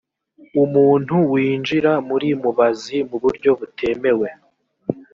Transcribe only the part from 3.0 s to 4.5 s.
mu buryo butemewe